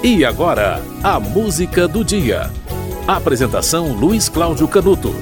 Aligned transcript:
E 0.00 0.24
agora, 0.24 0.80
a 1.02 1.18
música 1.18 1.88
do 1.88 2.04
dia. 2.04 2.52
Apresentação 3.04 3.92
Luiz 3.94 4.28
Cláudio 4.28 4.68
Canuto. 4.68 5.12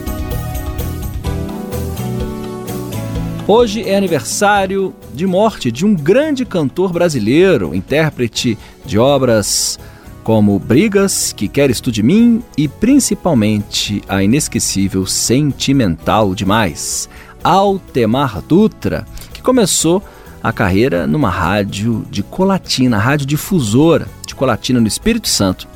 Hoje 3.49 3.89
é 3.89 3.97
aniversário 3.97 4.95
de 5.15 5.27
morte 5.27 5.73
de 5.73 5.87
um 5.87 5.95
grande 5.95 6.45
cantor 6.45 6.93
brasileiro, 6.93 7.75
intérprete 7.75 8.59
de 8.85 8.99
obras 8.99 9.79
como 10.23 10.59
Brigas, 10.59 11.33
Que 11.33 11.49
Queres 11.49 11.81
Tu 11.81 11.91
de 11.91 12.03
Mim 12.03 12.43
e 12.55 12.69
principalmente 12.69 14.03
a 14.07 14.23
inesquecível 14.23 15.07
Sentimental 15.07 16.35
Demais, 16.35 17.09
Altemar 17.43 18.43
Dutra, 18.43 19.07
que 19.33 19.41
começou 19.41 19.99
a 19.99 20.16
carreira 20.53 21.07
numa 21.07 21.31
rádio 21.31 22.07
de 22.11 22.23
Colatina, 22.23 22.99
rádio 22.99 23.27
difusora 23.27 24.07
de 24.27 24.35
Colatina 24.35 24.81
no 24.81 24.87
Espírito 24.87 25.29
Santo, 25.29 25.67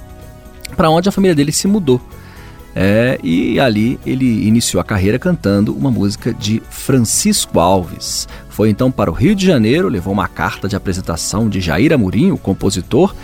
para 0.77 0.91
onde 0.91 1.09
a 1.09 1.13
família 1.13 1.35
dele 1.35 1.53
se 1.53 1.67
mudou. 1.67 2.01
É, 2.75 3.19
e 3.23 3.59
ali 3.59 3.99
ele 4.07 4.47
iniciou 4.47 4.81
a 4.81 4.85
carreira 4.85 5.19
cantando 5.19 5.75
uma 5.75 5.91
música 5.91 6.33
de 6.33 6.63
Francisco 6.71 7.59
Alves. 7.59 8.29
Foi 8.49 8.71
então 8.71 8.91
para 8.91 9.11
o 9.11 9.15
Rio 9.15 9.35
de 9.35 9.45
Janeiro, 9.45 9.89
levou 9.89 10.13
uma 10.13 10.29
carta 10.29 10.69
de 10.69 10.77
apresentação 10.77 11.49
de 11.49 11.61
Jair 11.61 11.93
Amorim, 11.93 12.31
o 12.31 12.39
compositor, 12.39 13.15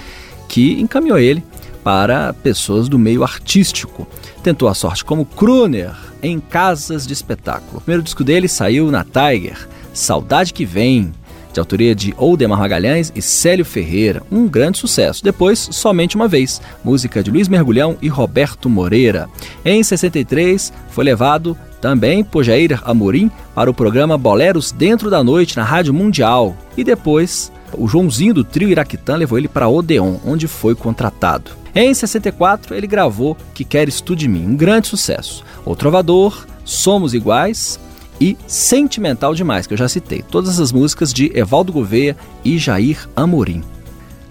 que 0.48 0.81
encaminhou 0.81 1.19
ele 1.19 1.45
para 1.84 2.33
pessoas 2.33 2.89
do 2.89 2.98
meio 2.98 3.23
artístico. 3.23 4.09
Tentou 4.42 4.69
a 4.69 4.75
sorte 4.75 5.05
como 5.05 5.25
crooner 5.25 5.95
em 6.20 6.41
casas 6.41 7.06
de 7.06 7.12
espetáculo. 7.12 7.78
O 7.78 7.81
primeiro 7.81 8.03
disco 8.03 8.25
dele 8.25 8.48
saiu 8.48 8.91
na 8.91 9.05
Tiger, 9.05 9.69
Saudade 9.92 10.53
que 10.53 10.65
Vem, 10.65 11.12
de 11.56 11.60
autoria 11.60 11.95
de 11.95 12.15
Oldemar 12.19 12.59
Magalhães 12.59 13.10
e 13.16 13.23
Célio 13.23 13.64
Ferreira, 13.64 14.23
um 14.30 14.47
grande 14.47 14.78
sucesso. 14.78 15.24
Depois, 15.24 15.69
Somente 15.73 16.14
Uma 16.14 16.28
Vez, 16.28 16.60
música 16.84 17.23
de 17.23 17.30
Luiz 17.30 17.48
Mergulhão 17.48 17.97
e 18.03 18.08
Roberto 18.08 18.69
Moreira. 18.69 19.27
Em 19.64 19.83
63, 19.83 20.70
foi 20.91 21.05
levado 21.05 21.56
também 21.81 22.22
por 22.22 22.44
Jair 22.44 22.81
Amorim 22.84 23.31
para 23.55 23.70
o 23.70 23.75
programa 23.75 24.19
Boleros 24.19 24.70
Dentro 24.70 25.08
da 25.08 25.25
Noite 25.25 25.56
na 25.56 25.64
Rádio 25.64 25.94
Mundial. 25.94 26.55
E 26.77 26.84
depois, 26.84 27.50
o 27.72 27.88
Joãozinho 27.88 28.34
do 28.34 28.44
trio 28.44 28.69
Iraquitã 28.69 29.16
levou 29.16 29.38
ele 29.38 29.48
para 29.48 29.69
Odeon, 29.69 30.16
onde 30.27 30.47
foi 30.47 30.75
contratado. 30.75 31.53
Em 31.75 31.92
64, 31.92 32.75
ele 32.75 32.86
gravou 32.86 33.34
Que 33.55 33.64
Queres 33.64 34.03
Tu 34.03 34.14
de 34.14 34.28
Mim, 34.28 34.47
um 34.47 34.56
grande 34.56 34.88
sucesso. 34.88 35.42
O 35.64 35.75
Trovador, 35.75 36.47
Somos 36.64 37.14
Iguais, 37.14 37.81
e 38.20 38.36
Sentimental 38.47 39.34
Demais, 39.34 39.67
que 39.67 39.75
eu 39.75 39.78
já 39.78 39.89
citei. 39.89 40.22
Todas 40.22 40.50
essas 40.50 40.72
músicas 40.72 41.12
de 41.12 41.31
Evaldo 41.34 41.72
Gouveia 41.72 42.17
e 42.45 42.59
Jair 42.59 43.09
Amorim. 43.14 43.62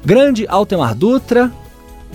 Grande 0.03 0.45
Altemar 0.47 0.95
Dutra, 0.95 1.51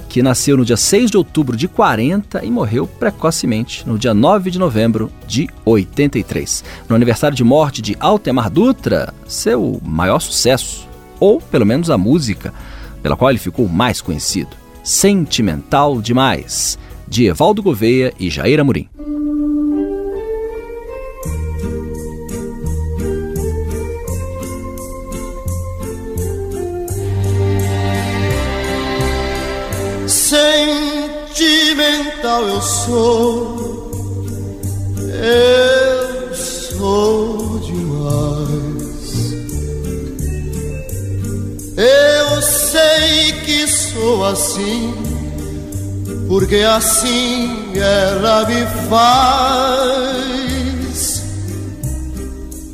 que 0.08 0.22
nasceu 0.22 0.56
no 0.56 0.64
dia 0.64 0.76
6 0.76 1.10
de 1.10 1.16
outubro 1.16 1.56
de 1.56 1.68
40 1.68 2.44
e 2.44 2.50
morreu 2.50 2.86
precocemente 2.86 3.86
no 3.86 3.98
dia 3.98 4.12
9 4.12 4.50
de 4.50 4.58
novembro 4.58 5.10
de 5.26 5.48
83. 5.64 6.64
No 6.88 6.96
aniversário 6.96 7.36
de 7.36 7.44
morte 7.44 7.80
de 7.80 7.96
Altemar 8.00 8.50
Dutra, 8.50 9.14
seu 9.26 9.80
maior 9.84 10.20
sucesso, 10.20 10.88
ou 11.18 11.40
pelo 11.40 11.66
menos 11.66 11.90
a 11.90 11.98
música 11.98 12.52
pela 13.02 13.16
qual 13.16 13.30
ele 13.30 13.38
ficou 13.38 13.68
mais 13.68 14.00
conhecido, 14.00 14.50
Sentimental 14.82 16.00
Demais, 16.00 16.78
de 17.06 17.26
Evaldo 17.26 17.62
Gouveia 17.62 18.12
e 18.18 18.28
Jair 18.28 18.60
Amorim. 18.60 18.88
Sentimental 32.20 32.42
eu 32.48 32.60
sou, 32.62 33.90
eu 34.98 36.34
sou 36.34 37.58
demais. 37.60 38.90
Eu 41.76 42.42
sei 42.42 43.32
que 43.44 43.66
sou 43.66 44.24
assim, 44.24 44.94
porque 46.28 46.56
assim 46.56 47.72
ela 47.74 48.44
me 48.46 48.66
faz. 48.88 50.20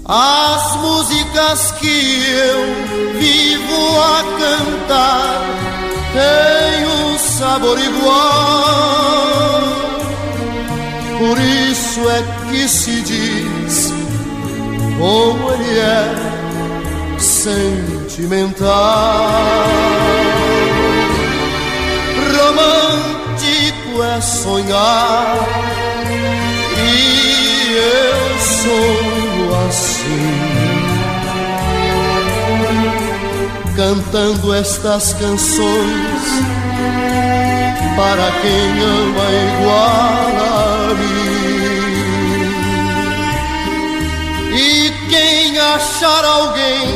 As 0.09 0.77
músicas 0.77 1.73
que 1.73 2.23
eu 2.31 2.96
sabor 7.57 7.79
igual. 7.79 8.17
Por 11.19 11.39
isso 11.39 12.01
é 12.11 12.23
que 12.51 12.69
se 12.69 13.01
diz 13.01 13.95
como 14.99 15.53
ele 15.53 15.79
é 15.79 16.15
sentimental. 17.19 18.69
Romântico 22.37 24.03
é 24.03 24.21
sonhar 24.21 25.39
e 26.77 27.73
eu 27.73 28.39
sou 28.39 29.57
assim. 29.67 30.37
Cantando 33.75 34.55
estas 34.55 35.15
canções 35.15 36.57
para 37.97 38.31
quem 38.43 38.83
ama 38.83 39.27
igual 39.49 40.31
a 40.45 40.47
mim. 40.95 41.97
E 44.55 44.93
quem 45.09 45.59
achar 45.59 46.25
alguém 46.25 46.87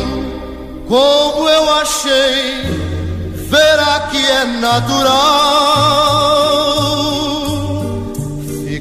como 0.89 1.49
eu 1.49 1.75
achei, 1.75 2.63
verá 3.49 4.09
que 4.11 4.25
é 4.25 4.45
natural 4.45 5.61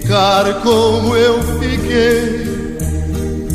ficar 0.10 0.62
como 0.62 1.16
eu 1.16 1.40
fiquei, 1.60 2.78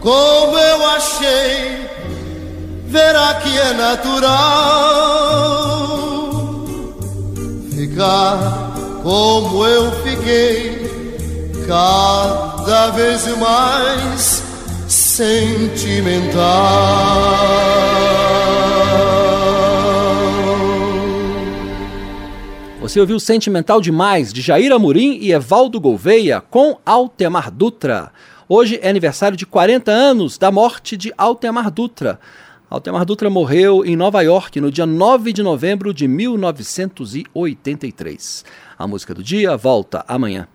Como 0.00 0.58
eu 0.58 0.86
achei, 0.86 1.88
verá 2.86 3.34
que 3.34 3.58
é 3.58 3.72
natural 3.72 5.18
ficar 7.74 8.72
como 9.02 9.64
eu 9.66 9.92
fiquei, 10.02 10.88
cada 11.66 12.90
vez 12.90 13.26
mais 13.38 14.42
sentimental. 14.88 16.38
Você 22.88 23.00
ouviu 23.00 23.20
Sentimental 23.20 23.82
Demais, 23.82 24.32
de 24.32 24.40
Jair 24.40 24.72
Amorim 24.72 25.18
e 25.20 25.30
Evaldo 25.30 25.78
Gouveia, 25.78 26.40
com 26.40 26.78
Altemar 26.86 27.50
Dutra. 27.50 28.10
Hoje 28.48 28.80
é 28.82 28.88
aniversário 28.88 29.36
de 29.36 29.44
40 29.44 29.92
anos 29.92 30.38
da 30.38 30.50
morte 30.50 30.96
de 30.96 31.12
Altemar 31.18 31.70
Dutra. 31.70 32.18
Altemar 32.70 33.04
Dutra 33.04 33.28
morreu 33.28 33.84
em 33.84 33.94
Nova 33.94 34.22
York 34.22 34.58
no 34.58 34.72
dia 34.72 34.86
9 34.86 35.34
de 35.34 35.42
novembro 35.42 35.92
de 35.92 36.08
1983. 36.08 38.42
A 38.78 38.86
música 38.86 39.12
do 39.12 39.22
dia 39.22 39.54
volta 39.54 40.02
amanhã. 40.08 40.48